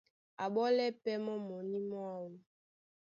[0.43, 2.27] Á ɓole pɛ́ mɔ́ mɔní mwáō.